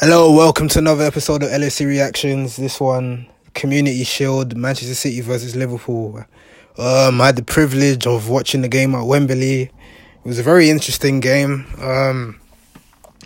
Hello, 0.00 0.32
welcome 0.32 0.68
to 0.68 0.78
another 0.78 1.04
episode 1.04 1.42
of 1.42 1.50
LFC 1.50 1.86
Reactions. 1.86 2.56
This 2.56 2.80
one, 2.80 3.26
Community 3.52 4.02
Shield, 4.04 4.56
Manchester 4.56 4.94
City 4.94 5.20
versus 5.20 5.54
Liverpool. 5.54 6.24
Um, 6.78 7.20
I 7.20 7.26
had 7.26 7.36
the 7.36 7.44
privilege 7.44 8.06
of 8.06 8.30
watching 8.30 8.62
the 8.62 8.68
game 8.68 8.94
at 8.94 9.02
Wembley. 9.04 9.64
It 9.64 9.70
was 10.24 10.38
a 10.38 10.42
very 10.42 10.70
interesting 10.70 11.20
game. 11.20 11.66
Um, 11.78 12.40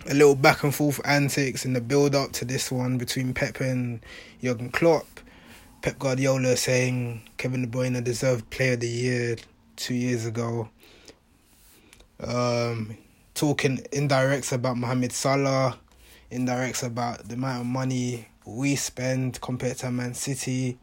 a 0.07 0.13
little 0.13 0.35
back 0.35 0.61
and 0.63 0.75
forth 0.75 0.99
antics 1.05 1.63
in 1.63 1.71
the 1.71 1.79
build 1.79 2.13
up 2.13 2.33
to 2.33 2.45
this 2.45 2.69
one 2.69 2.97
between 2.97 3.33
Pep 3.33 3.61
and 3.61 4.01
Jurgen 4.43 4.69
Klopp. 4.69 5.07
Pep 5.81 5.97
Guardiola 5.97 6.57
saying 6.57 7.21
Kevin 7.37 7.61
De 7.61 7.67
Bruyne 7.67 8.03
deserved 8.03 8.47
Player 8.49 8.73
of 8.73 8.81
the 8.81 8.89
Year 8.89 9.37
two 9.77 9.95
years 9.95 10.25
ago. 10.25 10.67
Um, 12.19 12.97
talking 13.33 13.77
indirects 13.93 14.51
about 14.51 14.75
Mohamed 14.75 15.13
Salah 15.13 15.79
indirects 16.31 16.83
about 16.83 17.27
the 17.27 17.35
amount 17.35 17.61
of 17.61 17.67
money 17.67 18.27
we 18.45 18.75
spend 18.75 19.39
compared 19.41 19.77
to 19.77 19.91
Man 19.91 20.13
City, 20.13 20.77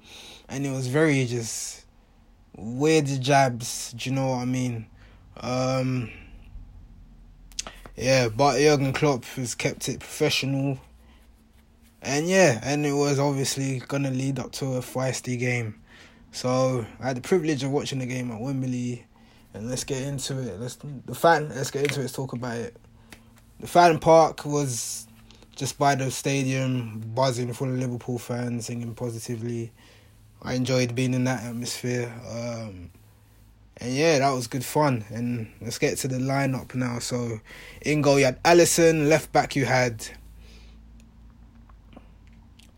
and 0.48 0.67
it 0.67 0.70
was 0.70 0.87
very 0.87 1.25
just 1.27 1.84
weird 2.57 3.07
jabs. 3.20 3.93
Do 3.93 4.11
you 4.11 4.17
know 4.17 4.29
what 4.29 4.39
I 4.39 4.45
mean? 4.45 4.87
Um, 5.41 6.11
yeah, 7.97 8.29
but 8.29 8.59
Jurgen 8.59 8.93
Klopp 8.93 9.25
has 9.37 9.55
kept 9.55 9.89
it 9.89 10.01
professional, 10.01 10.79
and 12.03 12.29
yeah, 12.29 12.61
and 12.62 12.84
it 12.84 12.92
was 12.92 13.19
obviously 13.19 13.81
gonna 13.89 14.11
lead 14.11 14.39
up 14.39 14.53
to 14.53 14.75
a 14.75 14.81
feisty 14.81 15.39
game. 15.39 15.81
So 16.33 16.84
I 17.01 17.09
had 17.09 17.17
the 17.17 17.20
privilege 17.20 17.62
of 17.62 17.70
watching 17.70 18.01
the 18.01 18.06
game 18.06 18.31
at 18.31 18.41
Wembley, 18.41 19.06
and 19.55 19.70
let's 19.70 19.84
get 19.84 20.03
into 20.03 20.39
it. 20.41 20.61
Let's 20.61 20.77
the 20.77 21.15
fan. 21.15 21.48
Let's 21.48 21.70
get 21.70 21.84
into 21.84 22.01
it. 22.01 22.03
Let's 22.03 22.12
talk 22.12 22.33
about 22.33 22.56
it. 22.56 22.77
The 23.61 23.69
fan 23.69 23.98
park 24.01 24.45
was 24.45 25.06
just 25.55 25.79
by 25.79 25.95
the 25.95 26.11
stadium, 26.11 27.01
buzzing 27.15 27.53
full 27.53 27.69
of 27.69 27.79
Liverpool 27.79 28.19
fans, 28.19 28.67
singing 28.67 28.95
positively. 28.95 29.73
I 30.42 30.55
enjoyed 30.55 30.95
being 30.95 31.15
in 31.15 31.25
that 31.25 31.42
atmosphere. 31.45 32.12
Um, 32.28 32.91
and 33.78 33.95
yeah, 33.95 34.19
that 34.19 34.31
was 34.31 34.47
good 34.47 34.65
fun. 34.65 35.05
And 35.11 35.53
let's 35.61 35.78
get 35.78 35.97
to 35.98 36.09
the 36.09 36.17
lineup 36.19 36.75
now. 36.75 36.98
So, 36.98 37.41
in 37.83 38.03
goal, 38.03 38.19
you 38.19 38.27
had 38.27 38.43
Alisson. 38.43 39.09
Left 39.09 39.33
back, 39.33 39.56
you 39.56 39.65
had. 39.65 40.06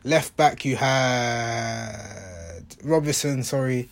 Left 0.04 0.36
back, 0.36 0.64
you 0.64 0.76
had 0.76 1.96
Robertson. 2.84 3.42
Sorry, 3.42 3.88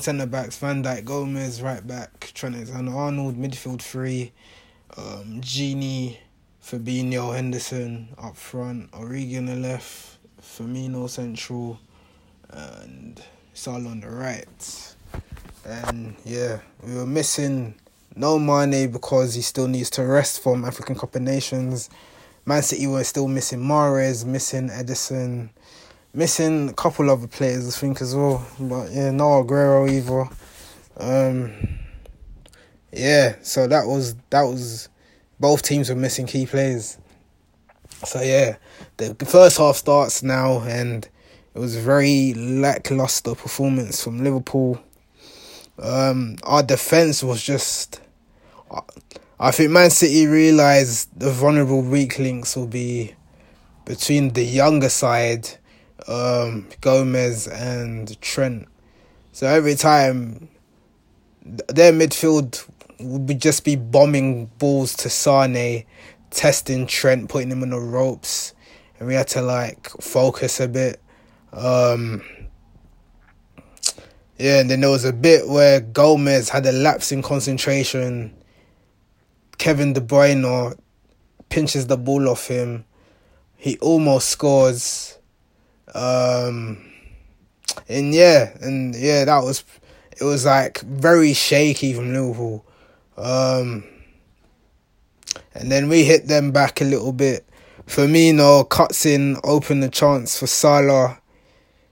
centre 0.00 0.26
backs 0.26 0.58
Van 0.58 0.82
Dijk, 0.82 1.04
Gomez. 1.04 1.62
Right 1.62 1.86
back, 1.86 2.30
Trent 2.34 2.56
Alexander-Arnold. 2.56 3.36
Midfield 3.36 3.80
three, 3.80 4.32
um, 4.96 5.40
Gini. 5.40 6.18
Fabinho, 6.62 7.34
Henderson 7.34 8.08
up 8.16 8.36
front, 8.36 8.90
Origi 8.92 9.60
left, 9.60 10.18
Firmino 10.40 11.08
central, 11.10 11.78
and 12.50 13.20
Salah 13.52 13.90
on 13.90 14.00
the 14.00 14.08
right. 14.08 14.94
And 15.64 16.14
yeah, 16.24 16.60
we 16.82 16.94
were 16.94 17.06
missing 17.06 17.74
no 18.14 18.38
Mane 18.38 18.90
because 18.90 19.34
he 19.34 19.42
still 19.42 19.68
needs 19.68 19.90
to 19.90 20.04
rest 20.04 20.42
from 20.42 20.64
African 20.64 20.94
Cup 20.94 21.14
of 21.14 21.22
Nations. 21.22 21.90
Man 22.46 22.62
City 22.62 22.86
were 22.86 23.04
still 23.04 23.28
missing 23.28 23.60
Mahrez, 23.60 24.24
missing 24.24 24.68
Ederson, 24.68 25.50
missing 26.14 26.68
a 26.68 26.72
couple 26.72 27.10
other 27.10 27.26
players 27.26 27.68
I 27.68 27.78
think 27.78 28.00
as 28.00 28.14
well. 28.14 28.46
But 28.58 28.90
yeah, 28.92 29.10
no 29.10 29.44
Aguero 29.44 29.90
either. 29.90 30.28
Um, 30.96 31.52
yeah, 32.92 33.36
so 33.42 33.66
that 33.66 33.86
was 33.86 34.14
that 34.30 34.42
was 34.42 34.88
both 35.42 35.62
teams 35.62 35.90
were 35.90 35.96
missing 35.96 36.24
key 36.24 36.46
players. 36.46 36.96
So 38.06 38.22
yeah, 38.22 38.56
the 38.96 39.14
first 39.26 39.58
half 39.58 39.76
starts 39.76 40.22
now, 40.22 40.60
and 40.60 41.06
it 41.54 41.58
was 41.58 41.76
a 41.76 41.80
very 41.80 42.32
lackluster 42.34 43.34
performance 43.34 44.02
from 44.02 44.22
Liverpool. 44.22 44.80
Um, 45.78 46.36
our 46.44 46.62
defense 46.62 47.22
was 47.22 47.42
just. 47.42 48.00
I 49.38 49.50
think 49.50 49.72
Man 49.72 49.90
City 49.90 50.26
realised 50.26 51.08
the 51.18 51.30
vulnerable 51.30 51.82
weak 51.82 52.20
links 52.20 52.54
will 52.56 52.68
be 52.68 53.14
between 53.84 54.30
the 54.30 54.44
younger 54.44 54.88
side, 54.88 55.48
um, 56.06 56.68
Gomez 56.80 57.48
and 57.48 58.18
Trent. 58.20 58.68
So 59.32 59.48
every 59.48 59.74
time 59.74 60.48
their 61.44 61.92
midfield 61.92 62.68
would 63.02 63.40
just 63.40 63.64
be 63.64 63.76
bombing 63.76 64.46
balls 64.58 64.94
to 64.98 65.10
Sane, 65.10 65.84
testing 66.30 66.86
Trent, 66.86 67.28
putting 67.28 67.50
him 67.50 67.62
on 67.62 67.70
the 67.70 67.80
ropes, 67.80 68.54
and 68.98 69.08
we 69.08 69.14
had 69.14 69.28
to 69.28 69.42
like 69.42 69.88
focus 70.00 70.60
a 70.60 70.68
bit. 70.68 71.00
Um, 71.52 72.22
yeah, 74.38 74.60
and 74.60 74.70
then 74.70 74.80
there 74.80 74.90
was 74.90 75.04
a 75.04 75.12
bit 75.12 75.48
where 75.48 75.80
Gomez 75.80 76.48
had 76.48 76.66
a 76.66 76.72
lapse 76.72 77.12
in 77.12 77.22
concentration. 77.22 78.34
Kevin 79.58 79.92
De 79.92 80.00
Bruyne 80.00 80.76
pinches 81.48 81.86
the 81.86 81.96
ball 81.96 82.28
off 82.28 82.48
him. 82.48 82.84
He 83.56 83.78
almost 83.78 84.30
scores. 84.30 85.18
Um, 85.94 86.92
and 87.88 88.14
yeah, 88.14 88.56
and 88.60 88.94
yeah, 88.94 89.24
that 89.24 89.44
was 89.44 89.64
it 90.18 90.24
was 90.24 90.44
like 90.46 90.80
very 90.80 91.32
shaky 91.32 91.92
from 91.92 92.12
Liverpool. 92.12 92.64
Um, 93.16 93.84
and 95.54 95.70
then 95.70 95.88
we 95.88 96.04
hit 96.04 96.28
them 96.28 96.52
back 96.52 96.80
a 96.80 96.84
little 96.84 97.12
bit. 97.12 97.46
Firmino 97.86 98.68
cuts 98.68 99.04
in, 99.06 99.36
open 99.44 99.80
the 99.80 99.88
chance 99.88 100.38
for 100.38 100.46
Salah. 100.46 101.18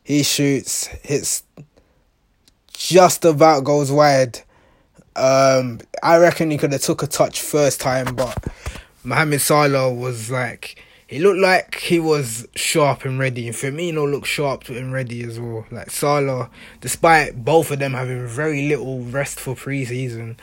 He 0.03 0.23
shoots, 0.23 0.87
hits 1.03 1.43
just 2.73 3.25
about 3.25 3.65
goes 3.65 3.93
wide. 3.93 4.41
Um, 5.17 5.81
I 6.03 6.17
reckon 6.17 6.51
he 6.51 6.57
could 6.57 6.73
have 6.73 6.81
took 6.81 7.03
a 7.03 7.07
touch 7.07 7.43
first 7.43 7.81
time, 7.81 8.15
but 8.15 8.43
Mohamed 9.05 9.41
Salah 9.41 9.93
was 9.93 10.31
like 10.31 10.83
he 11.07 11.19
looked 11.19 11.41
like 11.41 11.75
he 11.75 11.99
was 11.99 12.47
sharp 12.55 13.05
and 13.05 13.19
ready, 13.19 13.49
and 13.49 13.57
Firmino 13.57 14.09
looked 14.11 14.29
sharp 14.29 14.69
and 14.69 14.93
ready 14.93 15.25
as 15.25 15.41
well. 15.41 15.67
Like 15.71 15.91
Salah, 15.91 16.49
despite 16.81 17.45
both 17.45 17.71
of 17.71 17.81
them 17.81 17.95
having 17.95 18.27
very 18.27 18.69
little 18.69 19.01
rest 19.01 19.41
for 19.41 19.55
preseason, 19.55 20.37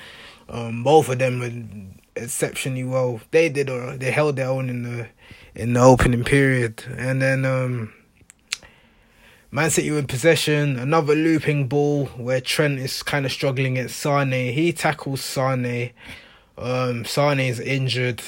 um, 0.50 0.84
both 0.84 1.09
of 1.09 1.19
them 1.19 1.40
were 1.40 2.22
exceptionally 2.22 2.84
well. 2.84 3.22
They 3.31 3.50
did, 3.50 3.69
uh, 3.69 3.97
they 3.97 4.12
held 4.12 4.35
their 4.35 4.50
own 4.50 4.69
in 4.69 4.84
the 4.84 5.08
in 5.56 5.74
the 5.74 5.81
opening 5.81 6.24
period, 6.24 6.84
and 6.97 7.22
then 7.22 7.44
um, 7.44 7.94
Man 9.50 9.72
City 9.72 9.88
in 9.90 10.07
possession. 10.07 10.78
Another 10.78 11.16
looping 11.16 11.68
ball 11.68 12.06
where 12.06 12.41
Trent 12.41 12.80
is 12.80 13.02
kind 13.02 13.25
of 13.25 13.31
struggling 13.31 13.78
at 13.78 13.90
Sane. 13.90 14.53
He 14.53 14.72
tackles 14.72 15.22
Sane. 15.22 15.91
Um, 16.57 17.06
Sane 17.06 17.40
is 17.40 17.59
injured. 17.59 18.22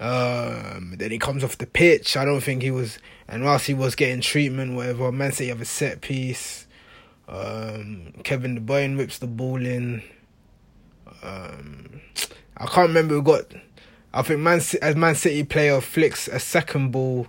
Um, 0.00 0.96
then 0.98 1.10
he 1.10 1.18
comes 1.18 1.44
off 1.44 1.56
the 1.56 1.66
pitch. 1.66 2.16
I 2.16 2.24
don't 2.24 2.42
think 2.42 2.62
he 2.62 2.70
was, 2.70 2.98
and 3.28 3.44
whilst 3.44 3.66
he 3.66 3.74
was 3.74 3.94
getting 3.94 4.20
treatment, 4.20 4.74
whatever, 4.74 5.10
Man 5.12 5.32
City 5.32 5.48
have 5.48 5.60
a 5.60 5.64
set 5.64 6.00
piece. 6.00 6.66
Um, 7.26 8.12
Kevin 8.22 8.56
De 8.56 8.60
Bruyne 8.60 8.98
whips 8.98 9.18
the 9.18 9.26
ball 9.26 9.64
in. 9.64 10.02
Um, 11.24 12.02
I 12.56 12.66
can't 12.66 12.88
remember 12.88 13.14
who 13.14 13.22
got. 13.22 13.46
I 14.12 14.22
think 14.22 14.40
Man 14.40 14.60
as 14.82 14.94
Man 14.94 15.14
City 15.14 15.42
player 15.42 15.80
flicks 15.80 16.28
a 16.28 16.38
second 16.38 16.92
ball 16.92 17.26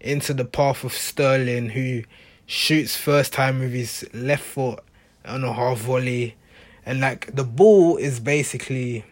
into 0.00 0.32
the 0.32 0.44
path 0.44 0.84
of 0.84 0.92
Sterling, 0.92 1.70
who 1.70 2.04
shoots 2.46 2.96
first 2.96 3.32
time 3.32 3.58
with 3.58 3.72
his 3.72 4.08
left 4.14 4.44
foot 4.44 4.82
on 5.24 5.44
a 5.44 5.52
half 5.52 5.78
volley, 5.78 6.36
and 6.86 7.00
like 7.00 7.34
the 7.34 7.44
ball 7.44 7.96
is 7.96 8.20
basically. 8.20 9.04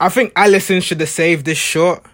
I 0.00 0.08
think 0.08 0.32
Alisson 0.32 0.82
should 0.82 1.00
have 1.00 1.10
saved 1.10 1.44
this 1.44 1.58
shot. 1.58 2.04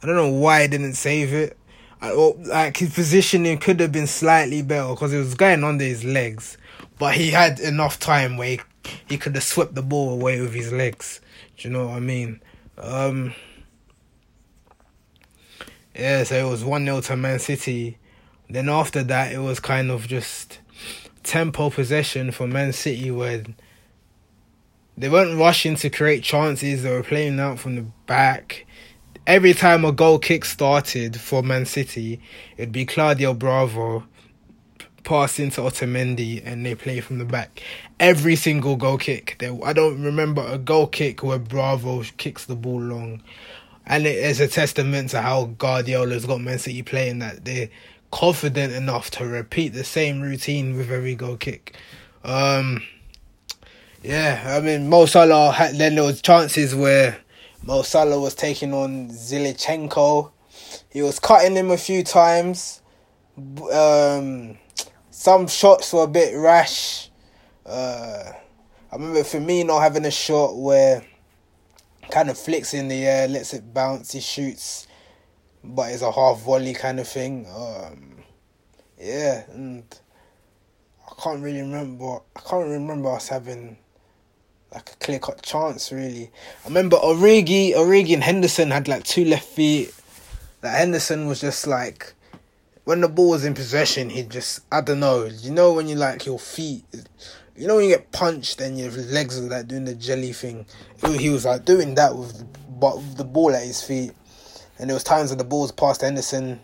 I 0.00 0.06
don't 0.06 0.14
know 0.14 0.30
why 0.30 0.62
he 0.62 0.68
didn't 0.68 0.94
save 0.94 1.34
it. 1.34 1.58
I, 2.00 2.12
like 2.12 2.76
his 2.76 2.94
positioning 2.94 3.58
could 3.58 3.80
have 3.80 3.90
been 3.90 4.06
slightly 4.06 4.62
better 4.62 4.90
because 4.90 5.12
it 5.12 5.18
was 5.18 5.34
going 5.34 5.64
under 5.64 5.84
his 5.84 6.04
legs 6.04 6.56
but 6.98 7.14
he 7.14 7.30
had 7.30 7.60
enough 7.60 7.98
time 7.98 8.36
where 8.36 8.48
he, 8.48 8.60
he 9.08 9.18
could 9.18 9.34
have 9.34 9.44
swept 9.44 9.74
the 9.74 9.82
ball 9.82 10.12
away 10.12 10.40
with 10.40 10.54
his 10.54 10.72
legs. 10.72 11.20
Do 11.56 11.68
you 11.68 11.74
know 11.74 11.88
what 11.88 11.96
I 11.96 12.00
mean? 12.00 12.40
Um, 12.78 13.34
yeah, 15.94 16.24
so 16.24 16.46
it 16.46 16.50
was 16.50 16.64
1 16.64 16.84
0 16.84 17.00
to 17.02 17.16
Man 17.16 17.38
City. 17.38 17.98
Then 18.48 18.68
after 18.68 19.02
that, 19.02 19.32
it 19.32 19.38
was 19.38 19.60
kind 19.60 19.90
of 19.90 20.06
just 20.06 20.60
tempo 21.22 21.70
possession 21.70 22.30
for 22.30 22.46
Man 22.46 22.72
City 22.72 23.10
where 23.10 23.44
they 24.96 25.08
weren't 25.08 25.38
rushing 25.38 25.76
to 25.76 25.90
create 25.90 26.22
chances, 26.22 26.82
they 26.82 26.90
were 26.90 27.02
playing 27.02 27.38
out 27.38 27.58
from 27.58 27.76
the 27.76 27.86
back. 28.06 28.66
Every 29.26 29.52
time 29.52 29.84
a 29.84 29.92
goal 29.92 30.18
kick 30.18 30.44
started 30.44 31.20
for 31.20 31.42
Man 31.42 31.66
City, 31.66 32.20
it'd 32.56 32.72
be 32.72 32.86
Claudio 32.86 33.34
Bravo 33.34 34.04
pass 35.06 35.38
into 35.38 35.62
Otamendi 35.62 36.42
and 36.44 36.66
they 36.66 36.74
play 36.74 37.00
from 37.00 37.18
the 37.18 37.24
back. 37.24 37.62
Every 37.98 38.36
single 38.36 38.76
goal 38.76 38.98
kick. 38.98 39.36
They, 39.38 39.48
I 39.64 39.72
don't 39.72 40.02
remember 40.02 40.46
a 40.46 40.58
goal 40.58 40.88
kick 40.88 41.22
where 41.22 41.38
Bravo 41.38 42.02
kicks 42.18 42.44
the 42.44 42.56
ball 42.56 42.80
long. 42.80 43.22
and 43.86 44.04
it 44.06 44.16
is 44.16 44.40
a 44.40 44.48
testament 44.48 45.10
to 45.10 45.22
how 45.22 45.44
Guardiola's 45.44 46.26
got 46.26 46.40
Man 46.40 46.58
City 46.58 46.82
playing 46.82 47.20
that 47.20 47.44
they're 47.44 47.68
confident 48.10 48.72
enough 48.72 49.10
to 49.12 49.24
repeat 49.26 49.68
the 49.70 49.84
same 49.84 50.20
routine 50.20 50.76
with 50.76 50.90
every 50.90 51.14
goal 51.14 51.36
kick. 51.36 51.76
Um, 52.24 52.82
yeah, 54.02 54.42
I 54.46 54.60
mean 54.60 54.88
Mo 54.88 55.06
Salah 55.06 55.52
had 55.52 55.76
then 55.76 55.94
there 55.94 56.04
was 56.04 56.20
chances 56.20 56.74
where 56.74 57.18
Mo 57.62 57.82
Salah 57.82 58.20
was 58.20 58.34
taking 58.34 58.74
on 58.74 59.08
Zinchenko. 59.10 60.32
He 60.90 61.02
was 61.02 61.20
cutting 61.20 61.56
him 61.56 61.70
a 61.70 61.76
few 61.76 62.02
times. 62.02 62.82
Um, 63.38 64.58
some 65.16 65.48
shots 65.48 65.94
were 65.94 66.02
a 66.02 66.06
bit 66.06 66.36
rash. 66.36 67.08
Uh, 67.64 68.32
I 68.92 68.96
remember 68.96 69.20
Firmino 69.20 69.80
having 69.80 70.04
a 70.04 70.10
shot 70.10 70.54
where 70.54 71.02
kind 72.10 72.28
of 72.28 72.36
flicks 72.36 72.74
in 72.74 72.88
the 72.88 73.06
air, 73.06 73.26
lets 73.26 73.54
it 73.54 73.72
bounce, 73.72 74.12
he 74.12 74.20
shoots, 74.20 74.86
but 75.64 75.90
it's 75.90 76.02
a 76.02 76.12
half 76.12 76.40
volley 76.42 76.74
kind 76.74 77.00
of 77.00 77.08
thing. 77.08 77.46
Um, 77.48 78.16
yeah, 79.00 79.44
and 79.52 79.84
I 81.08 81.22
can't 81.22 81.42
really 81.42 81.62
remember. 81.62 82.18
I 82.36 82.40
can't 82.40 82.68
remember 82.68 83.10
us 83.14 83.28
having 83.28 83.78
like 84.74 84.92
a 84.92 84.96
clear 84.96 85.18
cut 85.18 85.40
chance 85.40 85.90
really. 85.90 86.30
I 86.62 86.68
remember 86.68 86.98
Origi, 86.98 87.72
Origi 87.72 88.12
and 88.12 88.22
Henderson 88.22 88.70
had 88.70 88.86
like 88.86 89.04
two 89.04 89.24
left 89.24 89.48
feet. 89.48 89.94
That 90.60 90.76
Henderson 90.76 91.26
was 91.26 91.40
just 91.40 91.66
like 91.66 92.12
when 92.86 93.02
the 93.02 93.08
ball 93.08 93.30
was 93.30 93.44
in 93.44 93.52
possession, 93.52 94.08
he 94.08 94.22
just 94.22 94.60
I 94.72 94.80
don't 94.80 95.00
know. 95.00 95.26
You 95.26 95.50
know 95.50 95.74
when 95.74 95.86
you 95.86 95.96
like 95.96 96.24
your 96.24 96.38
feet 96.38 96.84
you 97.56 97.66
know 97.66 97.76
when 97.76 97.84
you 97.84 97.90
get 97.90 98.12
punched 98.12 98.60
and 98.60 98.78
your 98.78 98.90
legs 98.90 99.38
are 99.38 99.42
like 99.42 99.68
doing 99.68 99.84
the 99.84 99.94
jelly 99.94 100.32
thing. 100.32 100.66
He 101.18 101.30
was 101.30 101.44
like 101.44 101.64
doing 101.64 101.94
that 101.94 102.14
with 102.14 102.44
but 102.78 102.98
the 103.16 103.24
ball 103.24 103.54
at 103.54 103.64
his 103.64 103.82
feet, 103.82 104.12
and 104.78 104.90
there 104.90 104.94
was 104.94 105.04
times 105.04 105.30
when 105.30 105.38
the 105.38 105.44
ball's 105.44 105.72
past 105.72 106.02
Henderson. 106.02 106.60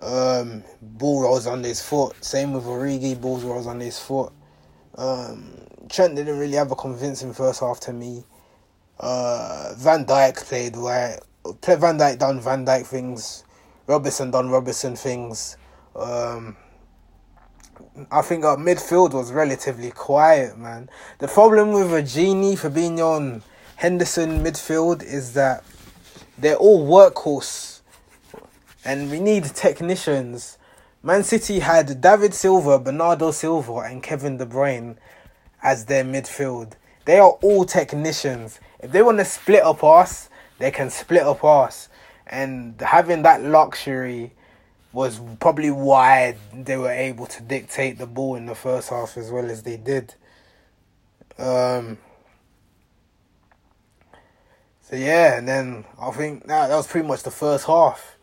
Um, 0.00 0.64
ball 0.82 1.22
rolls 1.22 1.46
under 1.46 1.68
his 1.68 1.80
foot. 1.80 2.22
Same 2.22 2.52
with 2.52 2.64
Origi, 2.64 3.18
balls 3.18 3.44
rolls 3.44 3.68
under 3.68 3.84
his 3.84 3.98
foot. 3.98 4.32
Um, 4.96 5.54
Trent 5.88 6.16
didn't 6.16 6.38
really 6.38 6.56
have 6.56 6.72
a 6.72 6.76
convincing 6.76 7.32
first 7.32 7.60
half 7.60 7.78
to 7.80 7.92
me. 7.92 8.24
Uh, 8.98 9.74
Van 9.76 10.04
Dijk 10.04 10.44
played 10.44 10.76
right. 10.76 11.18
Van 11.44 11.98
Dijk 11.98 12.18
done 12.18 12.40
Van 12.40 12.66
Dijk 12.66 12.84
things. 12.84 13.44
Robertson 13.92 14.30
done 14.30 14.48
Robertson 14.48 14.96
things. 14.96 15.58
Um, 15.94 16.56
I 18.10 18.22
think 18.22 18.42
our 18.42 18.56
midfield 18.56 19.12
was 19.12 19.30
relatively 19.32 19.90
quiet, 19.90 20.56
man. 20.56 20.88
The 21.18 21.28
problem 21.28 21.72
with 21.72 21.92
a 21.92 22.02
Gini, 22.02 22.54
Fabinho, 22.54 23.18
and 23.18 23.42
Henderson 23.76 24.42
midfield 24.42 25.02
is 25.02 25.34
that 25.34 25.62
they're 26.38 26.56
all 26.56 26.88
workhorse, 26.88 27.82
and 28.82 29.10
we 29.10 29.20
need 29.20 29.44
technicians. 29.44 30.56
Man 31.02 31.22
City 31.22 31.58
had 31.58 32.00
David 32.00 32.32
Silva, 32.32 32.78
Bernardo 32.78 33.30
Silva, 33.30 33.80
and 33.80 34.02
Kevin 34.02 34.38
De 34.38 34.46
Bruyne 34.46 34.96
as 35.62 35.84
their 35.84 36.02
midfield. 36.02 36.72
They 37.04 37.18
are 37.18 37.32
all 37.42 37.66
technicians. 37.66 38.58
If 38.80 38.90
they 38.92 39.02
want 39.02 39.18
to 39.18 39.26
split 39.26 39.62
a 39.66 39.74
pass, 39.74 40.30
they 40.58 40.70
can 40.70 40.88
split 40.88 41.26
a 41.26 41.34
pass. 41.34 41.90
And 42.32 42.80
having 42.80 43.22
that 43.24 43.42
luxury 43.44 44.32
was 44.90 45.20
probably 45.38 45.70
why 45.70 46.34
they 46.54 46.78
were 46.78 46.90
able 46.90 47.26
to 47.26 47.42
dictate 47.42 47.98
the 47.98 48.06
ball 48.06 48.36
in 48.36 48.46
the 48.46 48.54
first 48.54 48.88
half 48.88 49.18
as 49.18 49.30
well 49.30 49.50
as 49.50 49.62
they 49.62 49.76
did. 49.76 50.14
Um, 51.38 51.98
so 54.80 54.96
yeah, 54.96 55.36
and 55.36 55.46
then 55.46 55.84
I 56.00 56.10
think 56.10 56.46
that 56.46 56.68
that 56.68 56.76
was 56.76 56.86
pretty 56.86 57.06
much 57.06 57.22
the 57.22 57.30
first 57.30 57.66
half. 57.66 58.16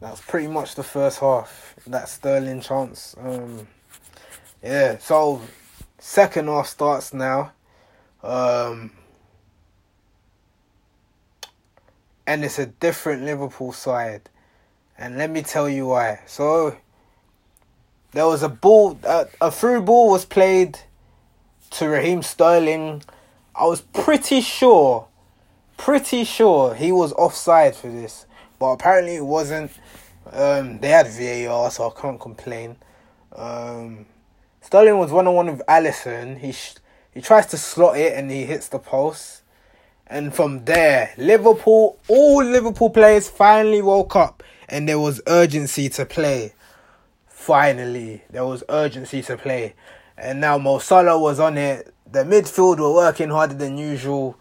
That 0.00 0.12
was 0.12 0.20
pretty 0.22 0.48
much 0.48 0.74
the 0.74 0.82
first 0.82 1.20
half. 1.20 1.74
That 1.86 2.08
Sterling 2.08 2.62
chance. 2.62 3.14
Um, 3.18 3.68
yeah, 4.62 4.96
so 4.96 5.42
second 5.98 6.48
half 6.48 6.68
starts 6.68 7.12
now. 7.12 7.52
Um, 8.22 8.92
and 12.30 12.44
it's 12.44 12.60
a 12.60 12.66
different 12.66 13.24
Liverpool 13.24 13.72
side 13.72 14.30
and 14.96 15.18
let 15.18 15.30
me 15.30 15.42
tell 15.42 15.68
you 15.68 15.88
why. 15.88 16.20
So 16.26 16.76
there 18.12 18.24
was 18.26 18.44
a 18.44 18.48
ball, 18.48 18.96
a, 19.02 19.26
a 19.40 19.50
through 19.50 19.82
ball 19.82 20.10
was 20.10 20.24
played 20.24 20.78
to 21.70 21.88
Raheem 21.88 22.22
Sterling. 22.22 23.02
I 23.52 23.66
was 23.66 23.80
pretty 23.80 24.42
sure, 24.42 25.08
pretty 25.76 26.22
sure 26.22 26.74
he 26.74 26.92
was 26.92 27.12
offside 27.14 27.74
for 27.74 27.88
this, 27.88 28.26
but 28.60 28.66
apparently 28.66 29.16
it 29.16 29.26
wasn't. 29.26 29.72
Um, 30.30 30.78
they 30.78 30.90
had 30.90 31.08
VAR, 31.08 31.68
so 31.72 31.90
I 31.90 32.00
can't 32.00 32.20
complain. 32.20 32.76
Um, 33.34 34.06
Sterling 34.60 34.98
was 34.98 35.10
one 35.10 35.26
on 35.26 35.34
one 35.34 35.46
with 35.46 35.66
Alisson. 35.66 36.38
He 36.38 36.52
sh- 36.52 36.76
he 37.12 37.20
tries 37.20 37.46
to 37.46 37.56
slot 37.56 37.96
it 37.96 38.12
and 38.16 38.30
he 38.30 38.44
hits 38.44 38.68
the 38.68 38.78
post. 38.78 39.39
And 40.10 40.34
from 40.34 40.64
there, 40.64 41.14
Liverpool, 41.16 41.96
all 42.08 42.44
Liverpool 42.44 42.90
players 42.90 43.28
finally 43.28 43.80
woke 43.80 44.16
up 44.16 44.42
and 44.68 44.88
there 44.88 44.98
was 44.98 45.22
urgency 45.28 45.88
to 45.90 46.04
play. 46.04 46.52
Finally, 47.28 48.22
there 48.28 48.44
was 48.44 48.64
urgency 48.68 49.22
to 49.22 49.36
play. 49.36 49.74
And 50.18 50.40
now 50.40 50.58
Mo 50.58 50.80
Salah 50.80 51.16
was 51.16 51.38
on 51.38 51.56
it. 51.56 51.94
The 52.10 52.24
midfield 52.24 52.80
were 52.80 52.92
working 52.92 53.30
harder 53.30 53.54
than 53.54 53.78
usual. 53.78 54.36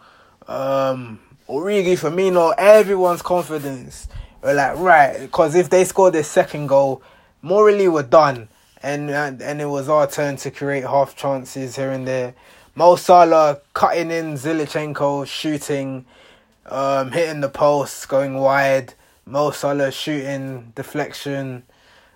Um, 0.47 1.19
Origi, 1.47 1.93
Firmino, 1.93 2.53
everyone's 2.57 3.21
confidence. 3.21 4.07
We're 4.41 4.55
like, 4.55 4.75
right, 4.77 5.19
because 5.21 5.53
if 5.53 5.69
they 5.69 5.83
scored 5.83 6.13
their 6.13 6.23
second 6.23 6.65
goal, 6.67 7.03
morally 7.43 7.87
we're 7.87 8.03
done. 8.03 8.49
And, 8.81 9.11
and 9.11 9.41
and 9.41 9.61
it 9.61 9.65
was 9.65 9.89
our 9.89 10.07
turn 10.07 10.37
to 10.37 10.51
create 10.51 10.83
half 10.83 11.15
chances 11.15 11.75
here 11.75 11.91
and 11.91 12.07
there. 12.07 12.33
Mo 12.75 12.95
Salah 12.95 13.59
cutting 13.73 14.11
in 14.11 14.33
Zinchenko, 14.35 15.25
shooting, 15.25 16.05
um, 16.65 17.11
hitting 17.11 17.41
the 17.41 17.49
post, 17.49 18.07
going 18.07 18.35
wide. 18.35 18.93
Mo 19.25 19.51
Salah 19.51 19.91
shooting, 19.91 20.71
deflection. 20.75 21.63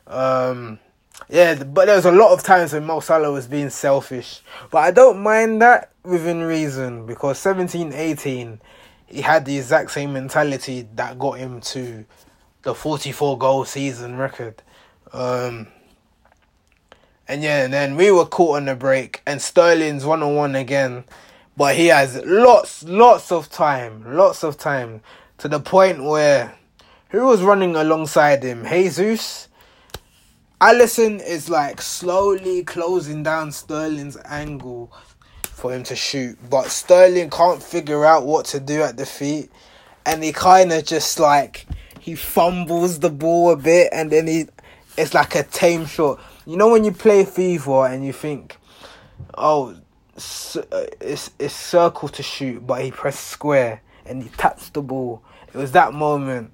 Um, 0.07 0.79
yeah, 1.29 1.63
but 1.63 1.85
there 1.85 1.95
was 1.95 2.05
a 2.05 2.11
lot 2.11 2.31
of 2.31 2.43
times 2.43 2.73
when 2.73 2.85
Mo 2.85 2.99
Salah 2.99 3.31
was 3.31 3.47
being 3.47 3.69
selfish. 3.69 4.41
But 4.71 4.79
I 4.79 4.91
don't 4.91 5.21
mind 5.21 5.61
that 5.61 5.91
within 6.03 6.41
reason 6.41 7.05
because 7.05 7.39
17 7.39 7.93
18, 7.93 8.59
he 9.07 9.21
had 9.21 9.45
the 9.45 9.57
exact 9.57 9.91
same 9.91 10.13
mentality 10.13 10.87
that 10.95 11.19
got 11.19 11.37
him 11.37 11.61
to 11.61 12.05
the 12.63 12.73
44 12.73 13.37
goal 13.37 13.65
season 13.65 14.17
record. 14.17 14.61
Um, 15.11 15.67
and 17.27 17.43
yeah, 17.43 17.63
and 17.63 17.73
then 17.73 17.95
we 17.95 18.11
were 18.11 18.25
caught 18.25 18.57
on 18.57 18.65
the 18.65 18.75
break, 18.75 19.21
and 19.25 19.41
Sterling's 19.41 20.05
one 20.05 20.23
on 20.23 20.35
one 20.35 20.55
again. 20.55 21.05
But 21.55 21.75
he 21.75 21.87
has 21.87 22.21
lots, 22.25 22.83
lots 22.83 23.31
of 23.31 23.49
time, 23.49 24.15
lots 24.15 24.43
of 24.43 24.57
time 24.57 25.01
to 25.37 25.47
the 25.47 25.59
point 25.59 26.03
where 26.03 26.55
who 27.09 27.25
was 27.25 27.43
running 27.43 27.75
alongside 27.75 28.43
him? 28.43 28.65
Jesus. 28.65 29.47
Alisson 30.59 31.21
is 31.23 31.49
like 31.49 31.81
slowly 31.81 32.63
closing 32.63 33.21
down 33.21 33.51
Sterling's 33.51 34.17
angle 34.25 34.91
for 35.43 35.73
him 35.73 35.83
to 35.83 35.95
shoot, 35.95 36.37
but 36.49 36.67
Sterling 36.67 37.29
can't 37.29 37.61
figure 37.61 38.03
out 38.05 38.25
what 38.25 38.45
to 38.47 38.59
do 38.59 38.81
at 38.81 38.97
the 38.97 39.05
feet, 39.05 39.51
and 40.05 40.23
he 40.23 40.31
kind 40.31 40.71
of 40.71 40.85
just 40.85 41.19
like 41.19 41.67
he 41.99 42.15
fumbles 42.15 42.99
the 42.99 43.09
ball 43.09 43.51
a 43.51 43.57
bit, 43.57 43.89
and 43.91 44.11
then 44.11 44.25
he 44.25 44.47
it's 44.97 45.13
like 45.13 45.35
a 45.35 45.43
tame 45.43 45.85
shot. 45.85 46.19
You 46.45 46.57
know 46.57 46.69
when 46.69 46.83
you 46.83 46.91
play 46.91 47.23
FIFA 47.23 47.93
and 47.93 48.05
you 48.05 48.13
think, 48.13 48.57
oh, 49.37 49.77
it's 50.15 50.57
it's 51.39 51.53
circle 51.53 52.09
to 52.09 52.23
shoot, 52.23 52.65
but 52.65 52.83
he 52.83 52.91
pressed 52.91 53.27
square 53.27 53.81
and 54.05 54.21
he 54.21 54.29
taps 54.29 54.69
the 54.69 54.81
ball. 54.81 55.23
It 55.53 55.57
was 55.57 55.71
that 55.71 55.93
moment 55.93 56.51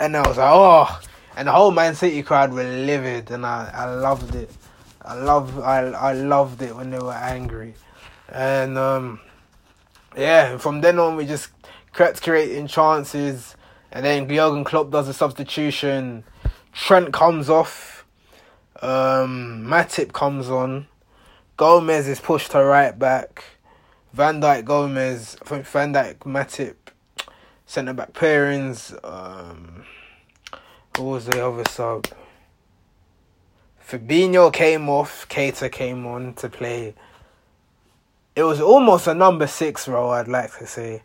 and 0.00 0.16
I 0.16 0.26
was 0.26 0.36
like, 0.36 0.50
oh, 0.50 1.00
and 1.36 1.48
the 1.48 1.52
whole 1.52 1.70
Man 1.70 1.94
City 1.94 2.22
crowd 2.22 2.52
were 2.52 2.64
livid, 2.64 3.30
and 3.30 3.44
I, 3.44 3.70
I 3.74 3.94
loved 3.94 4.34
it. 4.34 4.50
I 5.02 5.14
love 5.14 5.58
I 5.58 5.80
I 5.80 6.12
loved 6.12 6.62
it 6.62 6.74
when 6.74 6.90
they 6.90 6.98
were 6.98 7.12
angry, 7.12 7.74
and 8.28 8.78
um, 8.78 9.20
yeah. 10.16 10.56
From 10.58 10.80
then 10.80 10.98
on, 10.98 11.16
we 11.16 11.26
just 11.26 11.50
kept 11.92 12.22
creating 12.22 12.68
chances, 12.68 13.56
and 13.92 14.04
then 14.04 14.28
Jurgen 14.28 14.64
Klopp 14.64 14.90
does 14.90 15.08
a 15.08 15.14
substitution. 15.14 16.24
Trent 16.72 17.12
comes 17.12 17.48
off. 17.48 17.93
Um, 18.84 19.64
Matip 19.66 20.12
comes 20.12 20.50
on. 20.50 20.86
Gomez 21.56 22.06
is 22.06 22.20
pushed 22.20 22.50
to 22.50 22.62
right 22.62 22.98
back. 22.98 23.44
Van 24.12 24.40
Dijk, 24.40 24.64
Gomez, 24.64 25.36
Van 25.44 25.92
Dijk, 25.94 26.18
Matip, 26.18 26.74
centre 27.66 27.94
back 27.94 28.12
pairings. 28.12 28.92
Um, 29.02 29.84
who 30.96 31.04
was 31.04 31.26
the 31.26 31.44
other 31.44 31.64
sub? 31.70 32.06
Fabinho 33.88 34.52
came 34.52 34.88
off. 34.88 35.26
Keita 35.28 35.72
came 35.72 36.06
on 36.06 36.34
to 36.34 36.48
play. 36.48 36.94
It 38.36 38.42
was 38.42 38.60
almost 38.60 39.06
a 39.06 39.14
number 39.14 39.46
six 39.46 39.88
role, 39.88 40.10
I'd 40.10 40.28
like 40.28 40.56
to 40.58 40.66
say. 40.66 41.02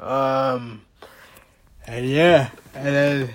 Um, 0.00 0.82
And 1.86 2.08
yeah, 2.08 2.50
and 2.74 2.86
then 2.86 3.30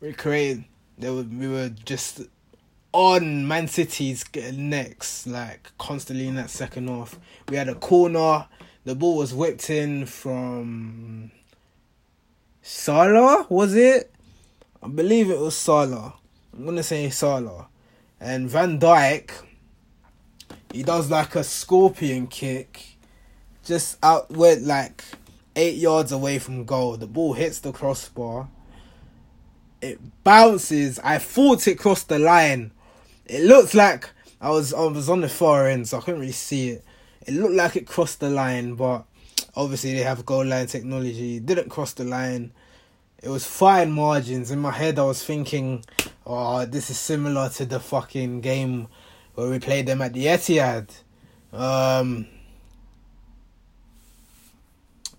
we 0.00 0.12
created. 0.12 0.64
There 0.98 1.12
were, 1.12 1.22
we 1.22 1.46
were 1.48 1.68
just 1.68 2.22
on 2.92 3.46
Man 3.46 3.68
City's 3.68 4.24
necks, 4.52 5.26
like 5.26 5.70
constantly 5.78 6.26
in 6.26 6.34
that 6.36 6.50
second 6.50 6.88
half. 6.88 7.18
We 7.48 7.56
had 7.56 7.68
a 7.68 7.74
corner. 7.74 8.46
The 8.84 8.94
ball 8.94 9.16
was 9.16 9.34
whipped 9.34 9.70
in 9.70 10.06
from 10.06 11.30
Salah, 12.62 13.46
was 13.48 13.74
it? 13.74 14.12
I 14.82 14.88
believe 14.88 15.30
it 15.30 15.38
was 15.38 15.56
Salah. 15.56 16.14
I'm 16.52 16.64
gonna 16.64 16.82
say 16.82 17.10
Salah. 17.10 17.68
And 18.20 18.50
Van 18.50 18.78
Dijk, 18.78 19.30
he 20.72 20.82
does 20.82 21.10
like 21.10 21.34
a 21.34 21.44
scorpion 21.44 22.26
kick, 22.26 22.96
just 23.64 23.98
out 24.02 24.30
went 24.30 24.62
like 24.62 25.04
eight 25.56 25.76
yards 25.76 26.12
away 26.12 26.38
from 26.38 26.64
goal. 26.64 26.96
The 26.96 27.06
ball 27.06 27.34
hits 27.34 27.60
the 27.60 27.72
crossbar. 27.72 28.48
It 29.80 29.98
bounces. 30.24 30.98
I 31.00 31.18
thought 31.18 31.66
it 31.66 31.78
crossed 31.78 32.08
the 32.08 32.18
line. 32.18 32.72
It 33.30 33.44
looks 33.44 33.74
like 33.74 34.10
I 34.40 34.50
was 34.50 34.74
I 34.74 34.80
was 34.86 35.08
on 35.08 35.20
the 35.20 35.28
far 35.28 35.68
end, 35.68 35.86
so 35.86 35.98
I 35.98 36.00
couldn't 36.00 36.18
really 36.18 36.32
see 36.32 36.70
it. 36.70 36.84
It 37.24 37.34
looked 37.34 37.54
like 37.54 37.76
it 37.76 37.86
crossed 37.86 38.18
the 38.18 38.28
line, 38.28 38.74
but 38.74 39.04
obviously 39.54 39.94
they 39.94 40.02
have 40.02 40.26
goal 40.26 40.44
line 40.44 40.66
technology. 40.66 41.36
It 41.36 41.46
didn't 41.46 41.68
cross 41.68 41.92
the 41.92 42.02
line. 42.02 42.50
It 43.22 43.28
was 43.28 43.46
fine 43.46 43.92
margins. 43.92 44.50
In 44.50 44.58
my 44.58 44.72
head, 44.72 44.98
I 44.98 45.04
was 45.04 45.24
thinking, 45.24 45.84
"Oh, 46.26 46.66
this 46.66 46.90
is 46.90 46.98
similar 46.98 47.48
to 47.50 47.64
the 47.66 47.78
fucking 47.78 48.40
game 48.40 48.88
where 49.36 49.48
we 49.48 49.60
played 49.60 49.86
them 49.86 50.02
at 50.02 50.12
the 50.12 50.26
Etihad." 50.26 50.90
Um, 51.52 52.26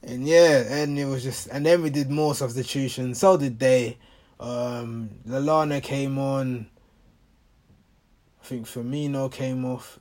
and 0.04 0.28
yeah, 0.28 0.66
and 0.68 1.00
it 1.00 1.06
was 1.06 1.24
just, 1.24 1.48
and 1.48 1.66
then 1.66 1.82
we 1.82 1.90
did 1.90 2.12
more 2.12 2.36
substitutions. 2.36 3.20
So 3.20 3.38
did 3.38 3.58
they. 3.58 3.98
Um, 4.38 5.12
Lallana 5.26 5.82
came 5.82 6.18
on. 6.18 6.71
I 8.42 8.46
think 8.46 8.66
Firmino 8.66 9.32
came 9.32 9.66
off. 9.66 10.00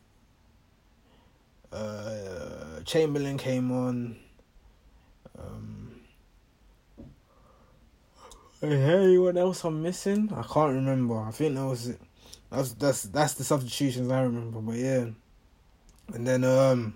Uh, 1.72 2.80
Chamberlain 2.84 3.38
came 3.38 3.70
on. 3.70 4.16
Um, 5.38 6.00
anyone 8.62 9.36
else 9.36 9.64
I'm 9.64 9.82
missing? 9.82 10.32
I 10.34 10.42
can't 10.42 10.74
remember. 10.74 11.18
I 11.20 11.30
think 11.30 11.54
that 11.54 11.66
was 11.66 11.88
it. 11.88 12.00
That's 12.50 12.72
that's 12.72 13.02
that's 13.04 13.34
the 13.34 13.44
substitutions 13.44 14.10
I 14.10 14.22
remember. 14.22 14.60
But 14.60 14.76
yeah, 14.76 15.06
and 16.14 16.26
then 16.26 16.42
um, 16.44 16.94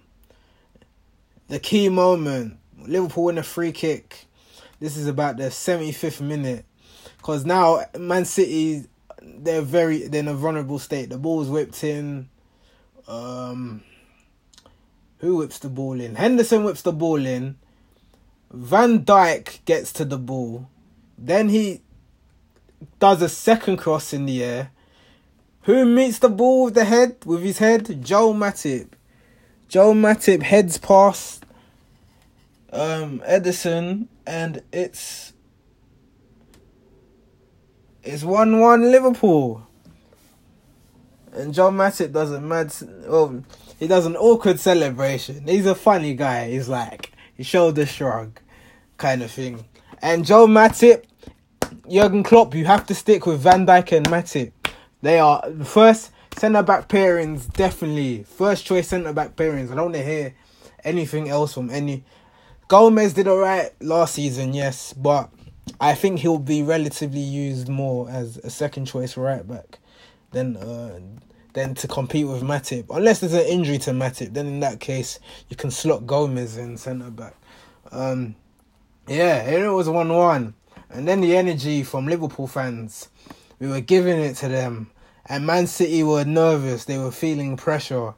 the 1.48 1.60
key 1.60 1.88
moment 1.88 2.58
Liverpool 2.86 3.24
win 3.24 3.38
a 3.38 3.42
free 3.42 3.72
kick. 3.72 4.26
This 4.80 4.96
is 4.96 5.06
about 5.06 5.36
the 5.36 5.44
75th 5.44 6.20
minute. 6.20 6.64
Because 7.16 7.44
now 7.46 7.84
Man 7.98 8.24
City, 8.24 8.84
they're 9.24 9.62
very 9.62 10.06
they're 10.08 10.20
in 10.20 10.28
a 10.28 10.34
vulnerable 10.34 10.78
state. 10.78 11.10
The 11.10 11.18
ball's 11.18 11.48
whipped 11.48 11.82
in. 11.84 12.28
Um, 13.06 13.82
who 15.18 15.36
whips 15.36 15.58
the 15.58 15.68
ball 15.68 16.00
in? 16.00 16.16
Henderson 16.16 16.64
whips 16.64 16.82
the 16.82 16.92
ball 16.92 17.24
in. 17.24 17.56
Van 18.52 19.04
Dijk 19.04 19.64
gets 19.64 19.92
to 19.94 20.04
the 20.04 20.18
ball. 20.18 20.68
Then 21.16 21.48
he 21.48 21.80
does 22.98 23.22
a 23.22 23.28
second 23.28 23.78
cross 23.78 24.12
in 24.12 24.26
the 24.26 24.42
air. 24.42 24.70
Who 25.62 25.84
meets 25.86 26.18
the 26.18 26.28
ball 26.28 26.64
with 26.64 26.74
the 26.74 26.84
head 26.84 27.16
with 27.24 27.42
his 27.42 27.58
head? 27.58 28.02
Joe 28.02 28.32
Matip. 28.34 28.88
Joe 29.68 29.92
Matip 29.94 30.42
heads 30.42 30.78
past 30.78 31.44
um, 32.72 33.20
Ederson, 33.20 34.08
and 34.26 34.62
it's 34.72 35.33
it's 38.04 38.22
one 38.22 38.60
one 38.60 38.90
Liverpool. 38.90 39.66
And 41.32 41.52
John 41.52 41.76
Matip 41.76 42.12
does 42.12 42.30
a 42.30 42.40
mad, 42.40 42.72
well, 43.06 43.42
he 43.78 43.88
does 43.88 44.06
an 44.06 44.16
awkward 44.16 44.60
celebration. 44.60 45.46
He's 45.48 45.66
a 45.66 45.74
funny 45.74 46.14
guy. 46.14 46.50
He's 46.50 46.68
like 46.68 47.10
he 47.36 47.42
shoulder 47.42 47.86
shrug, 47.86 48.38
kind 48.98 49.22
of 49.22 49.30
thing. 49.30 49.64
And 50.00 50.24
Joe 50.24 50.46
Matip, 50.46 51.04
Jurgen 51.90 52.22
Klopp, 52.22 52.54
you 52.54 52.66
have 52.66 52.86
to 52.86 52.94
stick 52.94 53.26
with 53.26 53.40
Van 53.40 53.66
Dijk 53.66 53.96
and 53.96 54.06
Matip. 54.06 54.52
They 55.02 55.18
are 55.18 55.42
the 55.48 55.64
first 55.64 56.12
centre 56.36 56.62
back 56.62 56.88
pairings, 56.88 57.52
definitely 57.52 58.22
first 58.24 58.64
choice 58.64 58.88
centre 58.88 59.12
back 59.12 59.34
pairings. 59.34 59.72
I 59.72 59.74
don't 59.74 59.86
want 59.86 59.94
to 59.94 60.04
hear 60.04 60.34
anything 60.84 61.28
else 61.28 61.54
from 61.54 61.70
any 61.70 62.04
Gomez 62.68 63.12
did 63.12 63.28
alright 63.28 63.70
last 63.82 64.14
season, 64.14 64.54
yes, 64.54 64.94
but 64.94 65.30
I 65.84 65.94
think 65.94 66.20
he'll 66.20 66.38
be 66.38 66.62
relatively 66.62 67.20
used 67.20 67.68
more 67.68 68.08
as 68.08 68.38
a 68.38 68.48
second 68.48 68.86
choice 68.86 69.18
right 69.18 69.46
back 69.46 69.80
than 70.32 70.56
uh, 70.56 70.98
than 71.52 71.74
to 71.74 71.86
compete 71.86 72.26
with 72.26 72.42
Matip. 72.42 72.86
Unless 72.88 73.20
there's 73.20 73.34
an 73.34 73.44
injury 73.44 73.76
to 73.80 73.90
Matip, 73.90 74.32
then 74.32 74.46
in 74.46 74.60
that 74.60 74.80
case 74.80 75.20
you 75.50 75.56
can 75.56 75.70
slot 75.70 76.06
Gomez 76.06 76.56
in 76.56 76.78
centre 76.78 77.10
back. 77.10 77.34
Um, 77.92 78.34
yeah, 79.06 79.44
it 79.44 79.68
was 79.68 79.90
one 79.90 80.08
one, 80.08 80.54
and 80.88 81.06
then 81.06 81.20
the 81.20 81.36
energy 81.36 81.82
from 81.82 82.06
Liverpool 82.06 82.46
fans, 82.46 83.10
we 83.58 83.68
were 83.68 83.82
giving 83.82 84.18
it 84.18 84.36
to 84.36 84.48
them, 84.48 84.90
and 85.26 85.46
Man 85.46 85.66
City 85.66 86.02
were 86.02 86.24
nervous. 86.24 86.86
They 86.86 86.96
were 86.96 87.12
feeling 87.12 87.58
pressure 87.58 88.14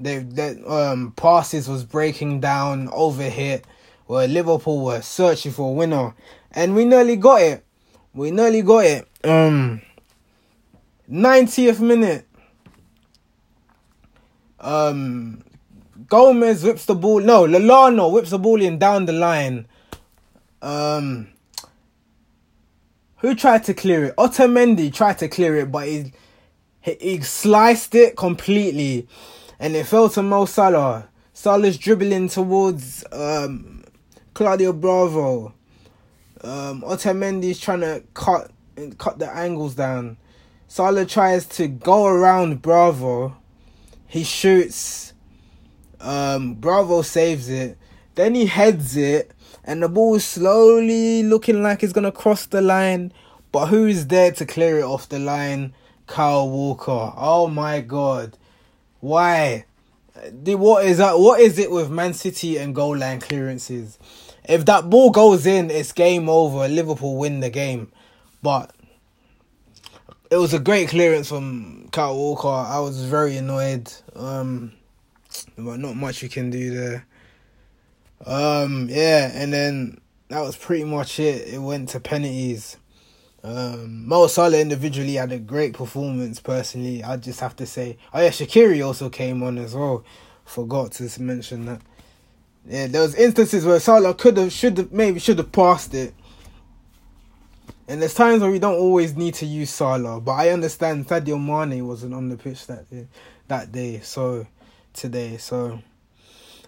they 0.00 0.18
that 0.18 0.66
um 0.66 1.12
passes 1.16 1.68
was 1.68 1.84
breaking 1.84 2.40
down 2.40 2.88
over 2.92 3.22
hit 3.22 3.66
where 4.06 4.28
Liverpool 4.28 4.84
were 4.84 5.02
searching 5.02 5.52
for 5.52 5.70
a 5.70 5.72
winner 5.72 6.14
and 6.56 6.74
we 6.74 6.84
nearly 6.84 7.14
got 7.14 7.42
it. 7.42 7.64
We 8.14 8.32
nearly 8.32 8.62
got 8.62 8.84
it. 8.84 9.08
Um 9.22 9.82
90th 11.08 11.80
minute. 11.80 12.26
Um 14.58 15.44
Gomez 16.08 16.64
whips 16.64 16.86
the 16.86 16.94
ball. 16.94 17.20
No, 17.20 17.44
Lallana 17.44 18.10
whips 18.10 18.30
the 18.30 18.38
ball 18.38 18.60
in 18.60 18.78
down 18.78 19.04
the 19.04 19.12
line. 19.12 19.68
Um 20.62 21.28
who 23.18 23.34
tried 23.34 23.64
to 23.64 23.74
clear 23.74 24.06
it? 24.06 24.16
Otamendi 24.16 24.92
tried 24.92 25.18
to 25.18 25.28
clear 25.28 25.56
it, 25.56 25.70
but 25.70 25.86
he 25.86 26.12
he, 26.80 26.96
he 27.00 27.20
sliced 27.20 27.94
it 27.94 28.16
completely 28.16 29.06
and 29.58 29.76
it 29.76 29.86
fell 29.86 30.08
to 30.10 30.22
Mo 30.22 30.46
Salah. 30.46 31.08
Salah's 31.32 31.76
dribbling 31.76 32.28
towards 32.28 33.04
um, 33.12 33.84
Claudio 34.32 34.72
Bravo. 34.72 35.52
Um, 36.42 36.82
Otamendi's 36.82 37.58
trying 37.58 37.80
to 37.80 38.02
cut 38.14 38.50
and 38.76 38.96
cut 38.98 39.18
the 39.18 39.30
angles 39.34 39.74
down. 39.74 40.16
Salah 40.68 41.06
tries 41.06 41.46
to 41.46 41.68
go 41.68 42.06
around 42.06 42.62
Bravo. 42.62 43.36
He 44.06 44.24
shoots. 44.24 45.12
Um, 46.00 46.54
Bravo 46.54 47.02
saves 47.02 47.48
it. 47.48 47.78
Then 48.14 48.34
he 48.34 48.46
heads 48.46 48.96
it, 48.96 49.32
and 49.64 49.82
the 49.82 49.88
ball 49.88 50.14
is 50.14 50.24
slowly 50.24 51.22
looking 51.22 51.62
like 51.62 51.82
it's 51.82 51.92
gonna 51.92 52.12
cross 52.12 52.46
the 52.46 52.60
line. 52.60 53.12
But 53.52 53.66
who's 53.66 54.06
there 54.06 54.32
to 54.32 54.46
clear 54.46 54.78
it 54.78 54.84
off 54.84 55.08
the 55.08 55.18
line? 55.18 55.74
Kyle 56.06 56.48
Walker. 56.48 57.12
Oh 57.16 57.48
my 57.48 57.80
god. 57.80 58.36
Why? 59.00 59.66
What 60.44 60.84
is 60.86 60.98
that? 60.98 61.18
What 61.18 61.40
is 61.40 61.58
it 61.58 61.70
with 61.70 61.90
Man 61.90 62.14
City 62.14 62.56
and 62.56 62.74
goal 62.74 62.96
line 62.96 63.20
clearances? 63.20 63.98
If 64.48 64.64
that 64.66 64.88
ball 64.88 65.10
goes 65.10 65.46
in, 65.46 65.70
it's 65.70 65.92
game 65.92 66.28
over. 66.28 66.68
Liverpool 66.68 67.16
win 67.16 67.40
the 67.40 67.50
game. 67.50 67.90
But 68.42 68.72
it 70.30 70.36
was 70.36 70.54
a 70.54 70.58
great 70.58 70.88
clearance 70.88 71.28
from 71.28 71.88
Kyle 71.90 72.16
Walker. 72.16 72.48
I 72.48 72.78
was 72.80 73.04
very 73.04 73.36
annoyed. 73.36 73.92
Um, 74.14 74.72
but 75.56 75.78
not 75.78 75.96
much 75.96 76.22
you 76.22 76.28
can 76.28 76.50
do 76.50 76.74
there. 76.74 77.06
Um, 78.24 78.88
yeah, 78.90 79.30
and 79.34 79.52
then 79.52 80.00
that 80.28 80.40
was 80.40 80.56
pretty 80.56 80.84
much 80.84 81.20
it. 81.20 81.48
It 81.54 81.58
went 81.58 81.90
to 81.90 82.00
penalties. 82.00 82.76
Um, 83.44 84.08
Mo 84.08 84.26
Salah 84.26 84.58
individually 84.58 85.14
had 85.14 85.32
a 85.32 85.38
great 85.38 85.74
performance. 85.74 86.40
Personally, 86.40 87.04
I 87.04 87.16
just 87.16 87.40
have 87.40 87.54
to 87.56 87.66
say, 87.66 87.98
oh 88.12 88.20
yeah, 88.20 88.30
Shaqiri 88.30 88.84
also 88.84 89.08
came 89.08 89.42
on 89.42 89.58
as 89.58 89.74
well. 89.74 90.04
Forgot 90.44 90.92
to 90.92 91.22
mention 91.22 91.66
that. 91.66 91.82
Yeah, 92.68 92.88
there 92.88 93.02
was 93.02 93.14
instances 93.14 93.64
where 93.64 93.78
Salah 93.78 94.14
could 94.14 94.36
have, 94.36 94.52
should 94.52 94.78
have, 94.78 94.92
maybe 94.92 95.20
should 95.20 95.38
have 95.38 95.52
passed 95.52 95.94
it. 95.94 96.14
And 97.88 98.02
there's 98.02 98.14
times 98.14 98.42
where 98.42 98.50
we 98.50 98.58
don't 98.58 98.74
always 98.74 99.14
need 99.14 99.34
to 99.34 99.46
use 99.46 99.70
Salah, 99.70 100.20
but 100.20 100.32
I 100.32 100.50
understand 100.50 101.06
Sadio 101.06 101.38
Mane 101.38 101.86
wasn't 101.86 102.14
on 102.14 102.28
the 102.28 102.36
pitch 102.36 102.66
that 102.66 102.90
day, 102.90 103.06
that 103.46 103.70
day. 103.70 104.00
So 104.00 104.48
today, 104.92 105.36
so 105.36 105.80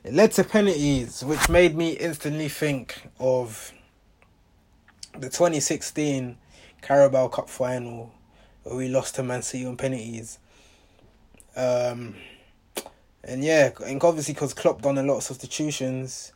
it 0.05 0.15
led 0.15 0.31
to 0.33 0.45
penalties, 0.45 1.25
which 1.25 1.49
made 1.49 1.77
me 1.77 1.91
instantly 1.93 2.49
think 2.49 3.09
of 3.19 3.73
the 5.15 5.29
2016 5.29 6.39
Carabao 6.81 7.29
Cup 7.29 7.49
final 7.49 8.13
where 8.63 8.77
we 8.77 8.89
lost 8.89 9.17
to 9.17 9.23
Man 9.25 9.43
City 9.43 9.67
on 9.67 9.77
penalties. 9.77 10.39
Um, 11.57 12.15
and 13.29 13.45
yeah, 13.45 13.71
and 13.85 14.03
obviously 14.03 14.33
because 14.33 14.55
Klopp 14.55 14.81
done 14.81 14.97
a 14.97 15.03
lot 15.03 15.19
of 15.19 15.23
substitutions, 15.23 16.33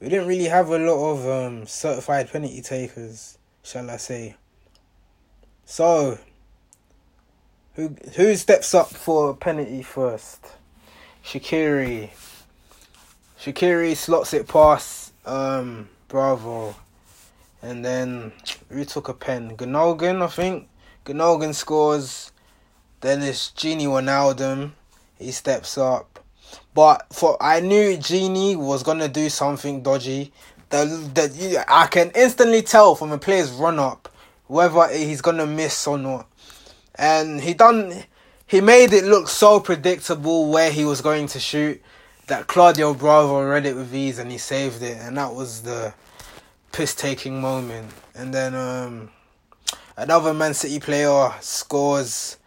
we 0.00 0.08
didn't 0.08 0.28
really 0.28 0.44
have 0.44 0.68
a 0.70 0.78
lot 0.78 1.10
of 1.10 1.28
um, 1.28 1.66
certified 1.66 2.30
penalty 2.30 2.62
takers, 2.62 3.36
shall 3.64 3.90
I 3.90 3.96
say. 3.96 4.36
So, 5.64 6.18
who 7.74 7.96
who 8.14 8.36
steps 8.36 8.74
up 8.74 8.90
for 8.90 9.34
penalty 9.34 9.82
first? 9.82 10.46
Shaqiri. 11.24 12.10
Shaqiri 13.40 13.96
slots 13.96 14.32
it 14.32 14.46
past 14.46 15.12
um, 15.26 15.88
Bravo. 16.08 16.76
And 17.62 17.84
then 17.84 18.32
we 18.70 18.84
took 18.84 19.08
a 19.08 19.14
pen? 19.14 19.56
Gundogan, 19.56 20.22
I 20.22 20.28
think. 20.28 20.68
Gundogan 21.04 21.54
scores. 21.54 22.30
Then 23.00 23.22
it's 23.22 23.50
Gini 23.50 23.84
Wijnaldum. 23.84 24.72
He 25.18 25.32
steps 25.32 25.76
up. 25.76 26.19
But 26.74 27.06
for 27.12 27.36
I 27.42 27.60
knew 27.60 27.96
Gini 27.96 28.56
was 28.56 28.82
gonna 28.82 29.08
do 29.08 29.28
something 29.28 29.82
dodgy. 29.82 30.32
That 30.70 31.14
that 31.14 31.64
I 31.68 31.86
can 31.86 32.10
instantly 32.14 32.62
tell 32.62 32.94
from 32.94 33.12
a 33.12 33.18
player's 33.18 33.50
run 33.50 33.78
up 33.78 34.08
whether 34.46 34.88
he's 34.88 35.20
gonna 35.20 35.46
miss 35.46 35.86
or 35.86 35.98
not. 35.98 36.28
And 36.94 37.40
he 37.40 37.54
done 37.54 38.04
he 38.46 38.60
made 38.60 38.92
it 38.92 39.04
look 39.04 39.28
so 39.28 39.60
predictable 39.60 40.50
where 40.50 40.70
he 40.72 40.84
was 40.84 41.00
going 41.00 41.28
to 41.28 41.40
shoot 41.40 41.80
that 42.26 42.46
Claudio 42.46 42.94
Bravo 42.94 43.44
read 43.48 43.66
it 43.66 43.76
with 43.76 43.94
ease 43.94 44.18
and 44.18 44.30
he 44.30 44.38
saved 44.38 44.82
it 44.82 44.96
and 44.98 45.16
that 45.16 45.34
was 45.34 45.62
the 45.62 45.92
piss 46.72 46.94
taking 46.94 47.40
moment. 47.40 47.92
And 48.14 48.32
then 48.32 48.54
um 48.54 49.10
another 49.96 50.32
Man 50.32 50.54
City 50.54 50.78
player 50.78 51.32
scores 51.40 52.38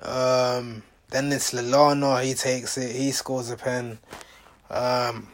um 0.00 0.82
then 1.12 1.30
it's 1.30 1.52
Lallana, 1.52 2.24
he 2.24 2.32
takes 2.32 2.78
it, 2.78 2.96
he 2.96 3.10
scores 3.10 3.50
a 3.50 3.56
pen. 3.56 3.98
Um, 4.70 5.28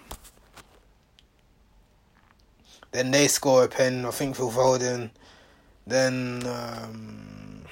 then 2.90 3.12
they 3.12 3.28
score 3.28 3.64
a 3.64 3.68
pen, 3.68 4.04
I 4.04 4.10
think 4.10 4.34
Phil 4.36 4.50
Foden. 4.50 5.10
Then 5.86 6.42
um, 6.46 7.62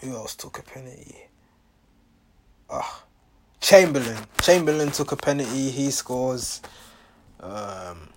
who 0.00 0.14
else 0.14 0.34
took 0.34 0.58
a 0.58 0.62
penalty? 0.62 1.16
Ah, 2.68 3.04
Chamberlain. 3.60 4.18
Chamberlain 4.42 4.90
took 4.92 5.12
a 5.12 5.16
penalty, 5.16 5.70
he 5.70 5.90
scores. 5.90 6.60
Um, 7.40 8.10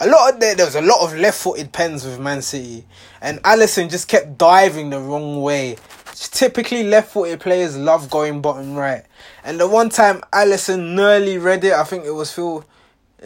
a 0.00 0.08
lot 0.08 0.34
of 0.34 0.40
there, 0.40 0.56
there 0.56 0.66
was 0.66 0.74
a 0.74 0.82
lot 0.82 1.00
of 1.02 1.16
left-footed 1.16 1.72
pens 1.72 2.04
with 2.04 2.18
Man 2.18 2.42
City, 2.42 2.84
and 3.20 3.40
Alisson 3.44 3.88
just 3.88 4.08
kept 4.08 4.36
diving 4.36 4.90
the 4.90 4.98
wrong 4.98 5.40
way. 5.40 5.76
Typically, 6.14 6.84
left-footed 6.84 7.40
players 7.40 7.76
love 7.76 8.08
going 8.08 8.40
bottom 8.40 8.76
right, 8.76 9.04
and 9.42 9.58
the 9.58 9.66
one 9.68 9.88
time 9.88 10.22
Alisson 10.32 10.94
nearly 10.94 11.38
read 11.38 11.64
it, 11.64 11.72
I 11.72 11.82
think 11.82 12.04
it 12.04 12.12
was 12.12 12.32
Phil, 12.32 12.64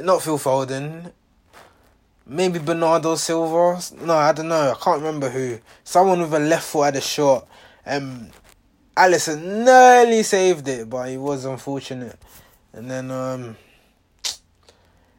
not 0.00 0.22
Phil 0.22 0.38
Foden, 0.38 1.12
maybe 2.26 2.58
Bernardo 2.58 3.14
Silva. 3.16 3.78
No, 4.02 4.14
I 4.14 4.32
don't 4.32 4.48
know. 4.48 4.72
I 4.72 4.82
can't 4.82 5.02
remember 5.02 5.28
who. 5.28 5.58
Someone 5.84 6.20
with 6.20 6.32
a 6.32 6.38
left 6.38 6.64
foot 6.64 6.84
had 6.86 6.96
a 6.96 7.02
shot, 7.02 7.46
and 7.84 8.32
Alisson 8.96 9.64
nearly 9.64 10.22
saved 10.22 10.66
it, 10.66 10.88
but 10.88 11.10
he 11.10 11.18
was 11.18 11.44
unfortunate, 11.44 12.18
and 12.72 12.90
then 12.90 13.10
um 13.10 13.56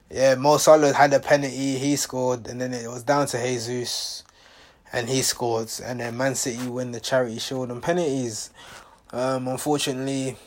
yeah, 0.09 0.33
Mo 0.33 0.57
Salah 0.57 0.91
had 0.91 1.13
a 1.13 1.19
penalty, 1.19 1.77
he 1.77 1.95
scored, 1.95 2.47
and 2.47 2.59
then 2.59 2.73
it 2.73 2.89
was 2.89 3.03
down 3.03 3.27
to 3.27 3.37
Jesus, 3.37 4.23
and 4.91 5.09
he 5.09 5.21
scored, 5.21 5.69
and 5.83 5.99
then 5.99 6.17
Man 6.17 6.35
City 6.35 6.67
win 6.67 6.91
the 6.91 6.99
Charity 6.99 7.39
Shield 7.39 7.71
on 7.71 7.81
penalties. 7.81 8.49
Um, 9.11 9.47
unfortunately, 9.47 10.37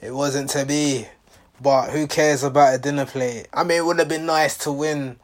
it 0.00 0.12
wasn't 0.12 0.50
to 0.50 0.64
be, 0.64 1.06
but 1.60 1.90
who 1.90 2.06
cares 2.06 2.42
about 2.42 2.74
a 2.74 2.78
dinner 2.78 3.06
plate? 3.06 3.48
I 3.52 3.64
mean, 3.64 3.78
it 3.78 3.84
would 3.84 3.98
have 3.98 4.08
been 4.08 4.26
nice 4.26 4.56
to 4.58 4.72
win 4.72 5.16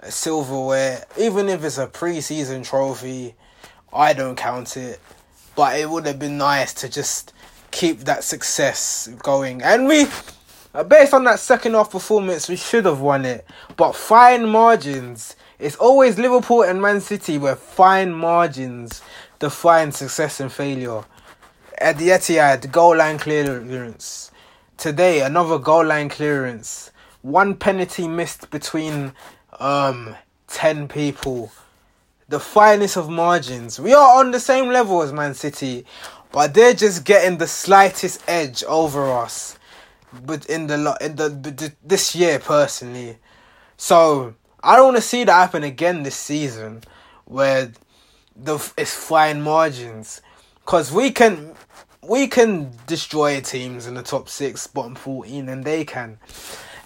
a 0.00 0.10
silverware, 0.10 1.04
even 1.18 1.48
if 1.48 1.64
it's 1.64 1.78
a 1.78 1.86
pre-season 1.86 2.62
trophy. 2.62 3.34
I 3.92 4.12
don't 4.12 4.36
count 4.36 4.76
it, 4.76 5.00
but 5.54 5.78
it 5.78 5.88
would 5.88 6.06
have 6.06 6.18
been 6.18 6.38
nice 6.38 6.74
to 6.74 6.88
just 6.88 7.32
keep 7.70 8.00
that 8.00 8.24
success 8.24 9.08
going, 9.22 9.62
and 9.62 9.86
we 9.86 10.06
uh, 10.74 10.82
based 10.82 11.14
on 11.14 11.22
that 11.24 11.38
second 11.38 11.74
half 11.74 11.90
performance, 11.90 12.48
we 12.48 12.56
should 12.56 12.84
have 12.84 13.00
won 13.00 13.24
it. 13.24 13.46
But 13.76 13.94
fine 13.94 14.48
margins. 14.48 15.36
It's 15.58 15.76
always 15.76 16.18
Liverpool 16.18 16.62
and 16.62 16.82
Man 16.82 17.00
City 17.00 17.38
where 17.38 17.56
fine 17.56 18.12
margins 18.12 19.02
define 19.38 19.92
success 19.92 20.40
and 20.40 20.52
failure. 20.52 21.04
At 21.78 21.98
the 21.98 22.08
Etihad, 22.08 22.70
goal 22.72 22.96
line 22.96 23.18
clearance. 23.18 24.30
Today, 24.76 25.20
another 25.22 25.58
goal 25.58 25.84
line 25.84 26.08
clearance. 26.08 26.90
One 27.22 27.54
penalty 27.54 28.08
missed 28.08 28.50
between 28.50 29.12
um 29.60 30.16
ten 30.48 30.88
people. 30.88 31.52
The 32.28 32.40
finest 32.40 32.96
of 32.96 33.08
margins. 33.08 33.78
We 33.78 33.92
are 33.92 34.18
on 34.18 34.30
the 34.30 34.40
same 34.40 34.68
level 34.68 35.02
as 35.02 35.12
Man 35.12 35.34
City, 35.34 35.84
but 36.32 36.54
they're 36.54 36.74
just 36.74 37.04
getting 37.04 37.38
the 37.38 37.46
slightest 37.46 38.22
edge 38.28 38.64
over 38.64 39.12
us 39.12 39.58
but 40.22 40.46
in 40.46 40.66
the 40.66 40.96
in 41.00 41.16
the 41.16 41.72
this 41.82 42.14
year 42.14 42.38
personally. 42.38 43.18
So 43.76 44.34
I 44.64 44.76
don't 44.76 44.86
want 44.86 44.96
to 44.96 45.02
see 45.02 45.24
that 45.24 45.32
happen 45.32 45.62
again 45.62 46.02
this 46.04 46.16
season, 46.16 46.82
where 47.26 47.70
the 48.34 48.54
it's 48.78 48.94
fine 48.94 49.42
margins, 49.42 50.22
because 50.64 50.90
we 50.90 51.10
can 51.10 51.54
we 52.02 52.26
can 52.26 52.72
destroy 52.86 53.40
teams 53.40 53.86
in 53.86 53.94
the 53.94 54.02
top 54.02 54.28
six, 54.28 54.66
bottom 54.66 54.94
fourteen, 54.94 55.48
and 55.50 55.64
they 55.64 55.84
can. 55.84 56.18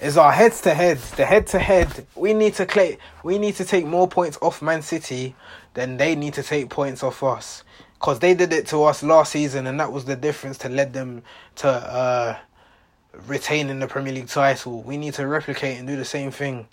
Is 0.00 0.16
our 0.16 0.30
heads 0.32 0.60
to 0.62 0.74
head, 0.74 0.98
the 1.16 1.24
head 1.24 1.46
to 1.48 1.58
head. 1.58 2.06
We 2.14 2.34
need 2.34 2.54
to 2.54 2.66
play. 2.66 2.98
We 3.24 3.38
need 3.38 3.56
to 3.56 3.64
take 3.64 3.84
more 3.84 4.08
points 4.08 4.38
off 4.42 4.60
Man 4.62 4.82
City 4.82 5.34
than 5.74 5.96
they 5.96 6.14
need 6.16 6.34
to 6.34 6.42
take 6.42 6.70
points 6.70 7.02
off 7.02 7.22
us, 7.22 7.64
because 7.98 8.18
they 8.18 8.34
did 8.34 8.52
it 8.52 8.66
to 8.68 8.84
us 8.84 9.02
last 9.02 9.32
season, 9.32 9.66
and 9.66 9.78
that 9.78 9.92
was 9.92 10.04
the 10.04 10.16
difference 10.16 10.58
to 10.58 10.68
lead 10.68 10.92
them 10.92 11.22
to 11.56 11.68
uh, 11.68 12.36
retaining 13.26 13.80
the 13.80 13.86
Premier 13.86 14.12
League 14.12 14.28
title. 14.28 14.82
We 14.82 14.96
need 14.96 15.14
to 15.14 15.26
replicate 15.26 15.78
and 15.78 15.86
do 15.86 15.96
the 15.96 16.04
same 16.04 16.30
thing. 16.30 16.68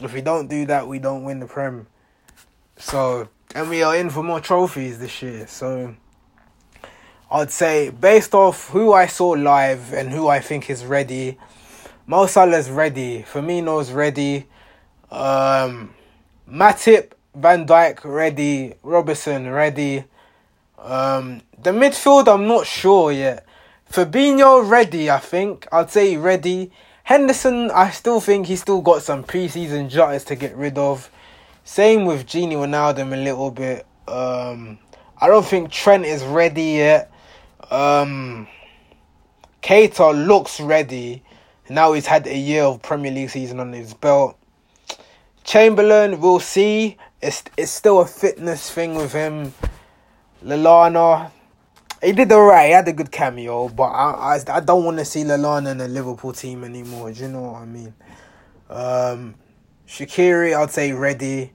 If 0.00 0.12
we 0.12 0.20
don't 0.20 0.48
do 0.48 0.66
that, 0.66 0.88
we 0.88 0.98
don't 0.98 1.24
win 1.24 1.40
the 1.40 1.46
Prem. 1.46 1.86
So, 2.76 3.28
and 3.54 3.70
we 3.70 3.82
are 3.82 3.96
in 3.96 4.10
for 4.10 4.22
more 4.22 4.40
trophies 4.40 4.98
this 4.98 5.22
year. 5.22 5.46
So, 5.46 5.94
I'd 7.30 7.50
say 7.50 7.90
based 7.90 8.34
off 8.34 8.68
who 8.70 8.92
I 8.92 9.06
saw 9.06 9.30
live 9.30 9.92
and 9.92 10.10
who 10.10 10.28
I 10.28 10.40
think 10.40 10.68
is 10.68 10.84
ready, 10.84 11.38
Mo 12.06 12.26
Salah's 12.26 12.70
ready. 12.70 13.22
Firmino's 13.22 13.92
ready. 13.92 14.46
Um, 15.10 15.94
Matip, 16.50 17.12
Van 17.34 17.66
Dijk 17.66 18.00
ready. 18.04 18.74
Robertson 18.82 19.48
ready. 19.48 20.04
Um, 20.78 21.40
the 21.62 21.70
midfield, 21.70 22.28
I'm 22.28 22.46
not 22.46 22.66
sure 22.66 23.10
yet. 23.10 23.46
Fabinho 23.90 24.68
ready, 24.68 25.10
I 25.10 25.18
think. 25.18 25.66
I'd 25.72 25.90
say 25.90 26.16
ready. 26.16 26.72
Henderson, 27.04 27.70
I 27.70 27.90
still 27.90 28.18
think 28.18 28.46
he's 28.46 28.62
still 28.62 28.80
got 28.80 29.02
some 29.02 29.24
preseason 29.24 29.90
jotters 29.90 30.24
to 30.24 30.36
get 30.36 30.56
rid 30.56 30.78
of. 30.78 31.10
Same 31.62 32.06
with 32.06 32.26
Gini 32.26 32.54
Wijnaldum 32.54 33.12
a 33.12 33.16
little 33.16 33.50
bit. 33.50 33.86
Um, 34.08 34.78
I 35.18 35.28
don't 35.28 35.44
think 35.44 35.70
Trent 35.70 36.06
is 36.06 36.24
ready 36.24 36.62
yet. 36.62 37.12
Um, 37.70 38.48
Keita 39.62 40.26
looks 40.26 40.58
ready. 40.60 41.22
Now 41.68 41.92
he's 41.92 42.06
had 42.06 42.26
a 42.26 42.36
year 42.36 42.64
of 42.64 42.80
Premier 42.80 43.12
League 43.12 43.30
season 43.30 43.60
on 43.60 43.74
his 43.74 43.92
belt. 43.92 44.38
Chamberlain, 45.44 46.20
we'll 46.20 46.40
see. 46.40 46.96
It's 47.20 47.44
it's 47.58 47.70
still 47.70 48.00
a 48.00 48.06
fitness 48.06 48.70
thing 48.70 48.94
with 48.94 49.12
him. 49.12 49.52
Lallana, 50.42 51.30
he 52.04 52.12
did 52.12 52.30
alright. 52.30 52.66
He 52.66 52.72
had 52.72 52.86
a 52.88 52.92
good 52.92 53.10
cameo, 53.10 53.68
but 53.68 53.84
I 53.84 54.36
I, 54.36 54.56
I 54.56 54.60
don't 54.60 54.84
want 54.84 54.98
to 54.98 55.04
see 55.04 55.24
Lallana 55.24 55.72
in 55.72 55.78
the 55.78 55.88
Liverpool 55.88 56.32
team 56.32 56.62
anymore. 56.64 57.12
Do 57.12 57.22
you 57.22 57.28
know 57.28 57.42
what 57.42 57.62
I 57.62 57.64
mean? 57.64 57.94
Um, 58.68 59.34
Shaqiri, 59.88 60.56
I'd 60.56 60.70
say 60.70 60.92
ready. 60.92 61.52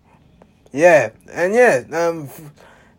Yeah, 0.71 1.11
and 1.31 1.53
yeah, 1.53 1.83
um, 1.93 2.29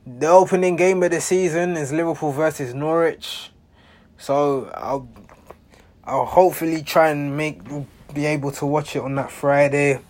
the 0.07 0.29
opening 0.29 0.77
game 0.77 1.03
of 1.03 1.11
the 1.11 1.21
season 1.21 1.77
is 1.77 1.93
Liverpool 1.93 2.33
versus 2.33 2.75
Norwich, 2.75 3.51
so 4.19 4.71
I'll 4.75 5.09
I'll 6.05 6.27
hopefully 6.27 6.83
try 6.83 7.11
and 7.11 7.37
make 7.37 7.61
be 8.13 8.27
able 8.27 8.51
to 8.53 8.67
watch 8.67 8.97
it 8.97 9.03
on 9.03 9.15
that 9.15 9.31
Friday, 9.31 10.01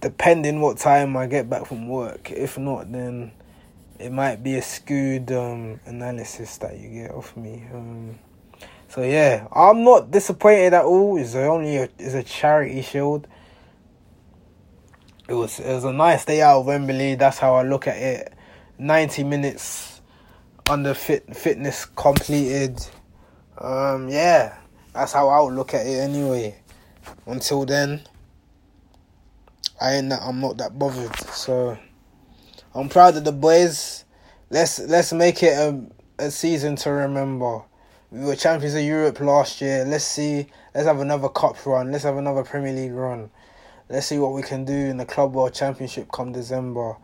depending 0.00 0.60
what 0.60 0.78
time 0.78 1.16
I 1.16 1.26
get 1.26 1.48
back 1.48 1.66
from 1.66 1.88
work. 1.88 2.30
If 2.30 2.58
not, 2.58 2.90
then 2.90 3.30
it 4.00 4.10
might 4.10 4.42
be 4.42 4.56
a 4.56 4.62
skewed 4.62 5.30
um, 5.32 5.78
analysis 5.84 6.56
that 6.58 6.78
you 6.78 6.88
get 6.88 7.10
off 7.10 7.36
me. 7.36 7.64
Um, 7.72 8.18
so 8.88 9.02
yeah, 9.02 9.46
I'm 9.52 9.84
not 9.84 10.10
disappointed 10.10 10.74
at 10.74 10.84
all. 10.84 11.16
It's 11.18 11.34
only 11.34 11.76
a, 11.76 11.88
it's 11.98 12.14
a 12.14 12.22
charity 12.22 12.82
shield. 12.82 13.28
It 15.28 15.34
was 15.34 15.60
it 15.60 15.72
was 15.72 15.84
a 15.84 15.92
nice 15.92 16.24
day 16.24 16.42
out 16.42 16.60
of 16.60 16.66
Wembley. 16.66 17.14
That's 17.14 17.38
how 17.38 17.54
I 17.54 17.62
look 17.62 17.86
at 17.86 17.96
it. 17.96 18.32
Ninety 18.78 19.22
minutes 19.22 20.00
under 20.68 20.94
fit 20.94 21.36
fitness 21.36 21.84
completed. 21.84 22.84
Um, 23.58 24.08
yeah, 24.08 24.56
that's 24.92 25.12
how 25.12 25.28
I 25.28 25.40
would 25.40 25.54
look 25.54 25.74
at 25.74 25.86
it 25.86 26.00
anyway. 26.00 26.56
Until 27.26 27.64
then, 27.64 28.02
I 29.80 29.94
ain't 29.94 30.08
that, 30.10 30.22
I'm 30.22 30.40
not 30.40 30.56
that 30.56 30.78
bothered. 30.78 31.14
So 31.30 31.78
I'm 32.72 32.88
proud 32.88 33.16
of 33.16 33.24
the 33.24 33.32
boys. 33.32 34.04
Let's 34.48 34.78
let's 34.78 35.12
make 35.12 35.42
it 35.42 35.58
a 35.58 35.82
a 36.20 36.30
season 36.30 36.76
to 36.76 36.90
remember. 36.90 37.62
We 38.12 38.20
were 38.20 38.36
champions 38.36 38.74
of 38.74 38.82
Europe 38.82 39.18
last 39.20 39.60
year. 39.60 39.84
Let's 39.84 40.04
see. 40.04 40.46
Let's 40.74 40.86
have 40.86 41.00
another 41.00 41.28
cup 41.28 41.64
run. 41.66 41.90
Let's 41.90 42.04
have 42.04 42.16
another 42.16 42.44
Premier 42.44 42.72
League 42.72 42.92
run. 42.92 43.30
Let's 43.88 44.06
see 44.06 44.18
what 44.18 44.32
we 44.32 44.42
can 44.42 44.64
do 44.64 44.72
in 44.72 44.98
the 44.98 45.04
Club 45.04 45.34
World 45.34 45.52
Championship 45.52 46.12
come 46.12 46.32
December. 46.32 46.96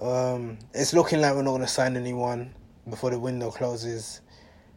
Um, 0.00 0.58
it's 0.74 0.92
looking 0.92 1.20
like 1.20 1.34
we're 1.34 1.42
not 1.42 1.50
going 1.50 1.62
to 1.62 1.68
sign 1.68 1.96
anyone 1.96 2.52
before 2.88 3.10
the 3.10 3.18
window 3.18 3.50
closes. 3.50 4.20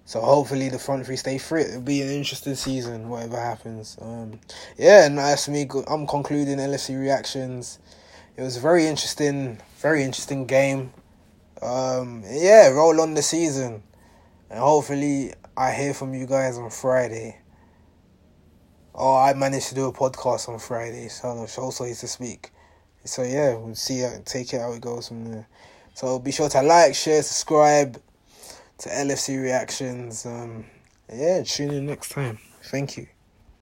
So 0.06 0.22
hopefully 0.22 0.70
the 0.70 0.78
front 0.78 1.06
three 1.08 1.16
stay 1.16 1.40
free. 1.40 1.62
It'll 1.64 1.82
be 1.82 2.02
an 2.04 2.10
interesting 2.10 2.56
season, 2.56 3.10
whatever 3.10 3.40
happens. 3.40 3.98
Um, 4.00 4.40
yeah, 4.78 5.06
and 5.06 5.18
that's 5.18 5.48
me. 5.50 5.68
I'm 5.88 6.06
concluding 6.06 6.58
LFC 6.58 7.00
reactions. 7.00 7.80
It 8.36 8.42
was 8.42 8.58
a 8.58 8.60
very 8.60 8.88
interesting, 8.88 9.60
very 9.78 10.04
interesting 10.04 10.48
game. 10.48 10.92
Um, 11.62 12.24
yeah, 12.28 12.70
roll 12.70 13.00
on 13.00 13.14
the 13.14 13.22
season, 13.22 13.84
and 14.50 14.60
hopefully 14.60 15.34
I 15.56 15.72
hear 15.72 15.94
from 15.94 16.16
you 16.16 16.26
guys 16.26 16.58
on 16.58 16.72
Friday. 16.72 17.38
Oh, 18.96 19.16
I 19.16 19.34
managed 19.34 19.70
to 19.70 19.76
do 19.76 19.86
a 19.86 19.94
podcast 19.94 20.50
on 20.50 20.58
Friday, 20.58 21.10
so 21.10 21.28
also 21.58 21.86
to 21.86 22.08
speak. 22.08 22.50
So 23.06 23.22
yeah, 23.22 23.56
we'll 23.56 23.76
see. 23.76 24.00
How, 24.00 24.16
take 24.26 24.52
it 24.54 24.62
how 24.62 24.74
it 24.74 24.82
goes 24.82 25.10
from 25.10 25.32
there. 25.32 25.48
So 25.94 26.18
be 26.18 26.32
sure 26.32 26.50
to 26.50 26.62
like, 26.64 26.96
share, 26.96 27.22
subscribe 27.22 28.02
to 28.80 28.90
LFC 28.90 29.40
reactions. 29.42 30.26
Um, 30.26 30.66
yeah, 31.14 31.44
tune 31.44 31.72
in 31.72 31.86
next 31.86 32.10
time. 32.10 32.40
Thank 32.64 32.98
you. 32.98 33.08